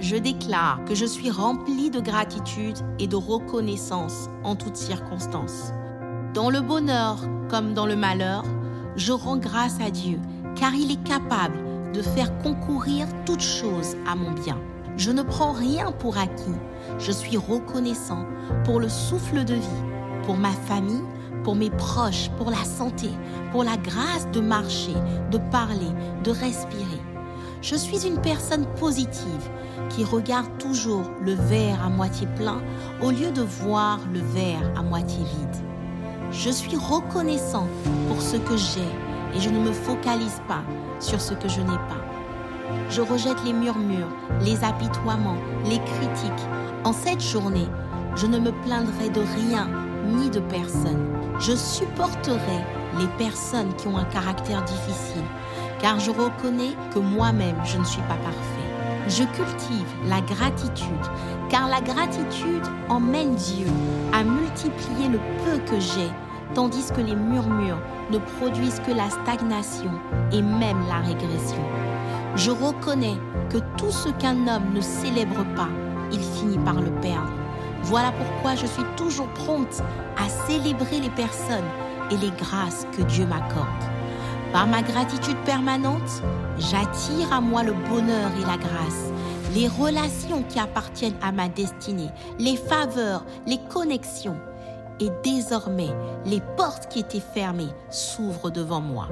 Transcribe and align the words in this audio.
je 0.00 0.16
déclare 0.16 0.80
que 0.86 0.94
je 0.94 1.04
suis 1.04 1.30
rempli 1.30 1.90
de 1.90 2.00
gratitude 2.00 2.78
et 2.98 3.06
de 3.06 3.16
reconnaissance 3.16 4.28
en 4.44 4.56
toutes 4.56 4.76
circonstances. 4.76 5.72
Dans 6.34 6.50
le 6.50 6.60
bonheur 6.60 7.18
comme 7.48 7.74
dans 7.74 7.86
le 7.86 7.96
malheur, 7.96 8.44
je 8.96 9.12
rends 9.12 9.36
grâce 9.36 9.80
à 9.80 9.90
Dieu 9.90 10.18
car 10.56 10.74
il 10.74 10.90
est 10.90 11.02
capable 11.04 11.58
de 11.92 12.02
faire 12.02 12.36
concourir 12.38 13.06
toutes 13.26 13.42
choses 13.42 13.96
à 14.06 14.14
mon 14.14 14.32
bien. 14.32 14.58
Je 14.96 15.10
ne 15.10 15.22
prends 15.22 15.52
rien 15.52 15.92
pour 15.92 16.18
acquis. 16.18 16.58
Je 16.98 17.12
suis 17.12 17.36
reconnaissant 17.36 18.26
pour 18.64 18.80
le 18.80 18.88
souffle 18.88 19.44
de 19.44 19.54
vie, 19.54 19.82
pour 20.24 20.36
ma 20.36 20.52
famille, 20.52 21.02
pour 21.44 21.54
mes 21.54 21.70
proches, 21.70 22.30
pour 22.36 22.50
la 22.50 22.64
santé, 22.64 23.08
pour 23.52 23.64
la 23.64 23.76
grâce 23.76 24.30
de 24.32 24.40
marcher, 24.40 24.94
de 25.30 25.38
parler, 25.50 25.90
de 26.24 26.30
respirer. 26.30 27.00
Je 27.62 27.76
suis 27.76 28.06
une 28.06 28.20
personne 28.22 28.64
positive 28.78 29.50
qui 29.90 30.02
regarde 30.02 30.48
toujours 30.58 31.10
le 31.20 31.34
verre 31.34 31.84
à 31.84 31.90
moitié 31.90 32.26
plein 32.36 32.62
au 33.02 33.10
lieu 33.10 33.30
de 33.30 33.42
voir 33.42 33.98
le 34.12 34.20
verre 34.20 34.72
à 34.78 34.82
moitié 34.82 35.18
vide. 35.18 35.56
Je 36.32 36.48
suis 36.48 36.76
reconnaissant 36.76 37.66
pour 38.08 38.22
ce 38.22 38.38
que 38.38 38.56
j'ai 38.56 39.36
et 39.36 39.40
je 39.40 39.50
ne 39.50 39.60
me 39.60 39.72
focalise 39.72 40.40
pas 40.48 40.62
sur 41.00 41.20
ce 41.20 41.34
que 41.34 41.48
je 41.48 41.60
n'ai 41.60 41.66
pas. 41.66 42.00
Je 42.88 43.02
rejette 43.02 43.44
les 43.44 43.52
murmures, 43.52 44.08
les 44.40 44.64
apitoiements, 44.64 45.38
les 45.64 45.80
critiques. 45.80 46.46
En 46.84 46.94
cette 46.94 47.22
journée, 47.22 47.68
je 48.16 48.26
ne 48.26 48.38
me 48.38 48.52
plaindrai 48.64 49.10
de 49.10 49.20
rien 49.36 49.68
ni 50.06 50.30
de 50.30 50.40
personne. 50.40 51.06
Je 51.40 51.54
supporterai 51.54 52.64
les 52.98 53.06
personnes 53.18 53.74
qui 53.74 53.86
ont 53.86 53.98
un 53.98 54.04
caractère 54.04 54.64
difficile, 54.64 55.24
car 55.80 55.98
je 55.98 56.10
reconnais 56.10 56.76
que 56.94 56.98
moi-même, 56.98 57.56
je 57.64 57.78
ne 57.78 57.84
suis 57.84 58.02
pas 58.02 58.16
parfait. 58.16 58.70
Je 59.08 59.24
cultive 59.24 59.88
la 60.06 60.20
gratitude, 60.20 61.06
car 61.48 61.68
la 61.68 61.80
gratitude 61.80 62.66
emmène 62.88 63.34
Dieu 63.34 63.66
à 64.12 64.22
multiplier 64.22 65.08
le 65.08 65.18
peu 65.44 65.58
que 65.66 65.80
j'ai, 65.80 66.10
tandis 66.54 66.90
que 66.94 67.00
les 67.00 67.16
murmures 67.16 67.80
ne 68.10 68.18
produisent 68.18 68.80
que 68.80 68.92
la 68.92 69.08
stagnation 69.10 69.90
et 70.32 70.42
même 70.42 70.86
la 70.88 70.98
régression. 70.98 71.62
Je 72.36 72.50
reconnais 72.50 73.16
que 73.48 73.58
tout 73.76 73.90
ce 73.90 74.10
qu'un 74.10 74.46
homme 74.46 74.72
ne 74.74 74.80
célèbre 74.80 75.44
pas, 75.56 75.68
il 76.12 76.20
finit 76.20 76.58
par 76.58 76.80
le 76.80 76.90
perdre. 77.00 77.32
Voilà 77.82 78.12
pourquoi 78.12 78.54
je 78.54 78.66
suis 78.66 78.84
toujours 78.96 79.28
prompte 79.28 79.82
à 80.16 80.28
célébrer 80.46 81.00
les 81.00 81.10
personnes 81.10 81.64
et 82.10 82.16
les 82.16 82.30
grâces 82.30 82.86
que 82.96 83.02
Dieu 83.02 83.26
m'accorde. 83.26 83.89
Par 84.52 84.66
ma 84.66 84.82
gratitude 84.82 85.36
permanente, 85.44 86.22
j'attire 86.58 87.32
à 87.32 87.40
moi 87.40 87.62
le 87.62 87.72
bonheur 87.72 88.30
et 88.36 88.40
la 88.40 88.56
grâce, 88.56 89.12
les 89.54 89.68
relations 89.68 90.42
qui 90.48 90.58
appartiennent 90.58 91.14
à 91.22 91.30
ma 91.30 91.48
destinée, 91.48 92.10
les 92.40 92.56
faveurs, 92.56 93.24
les 93.46 93.58
connexions. 93.72 94.38
Et 94.98 95.08
désormais, 95.22 95.90
les 96.26 96.42
portes 96.56 96.88
qui 96.88 96.98
étaient 96.98 97.20
fermées 97.20 97.70
s'ouvrent 97.90 98.50
devant 98.50 98.80
moi. 98.80 99.08